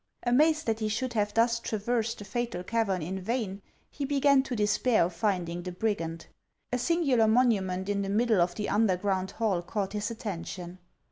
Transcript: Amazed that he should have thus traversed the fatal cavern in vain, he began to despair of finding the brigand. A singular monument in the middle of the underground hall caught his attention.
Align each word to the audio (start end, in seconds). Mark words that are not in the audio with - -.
Amazed 0.23 0.65
that 0.65 0.79
he 0.79 0.87
should 0.87 1.13
have 1.13 1.31
thus 1.31 1.59
traversed 1.59 2.17
the 2.17 2.25
fatal 2.25 2.63
cavern 2.63 3.03
in 3.03 3.19
vain, 3.21 3.61
he 3.91 4.03
began 4.03 4.41
to 4.41 4.55
despair 4.55 5.03
of 5.05 5.13
finding 5.13 5.61
the 5.61 5.71
brigand. 5.71 6.25
A 6.73 6.79
singular 6.79 7.27
monument 7.27 7.87
in 7.87 8.01
the 8.01 8.09
middle 8.09 8.41
of 8.41 8.55
the 8.55 8.67
underground 8.67 9.29
hall 9.37 9.61
caught 9.61 9.93
his 9.93 10.09
attention. 10.09 10.79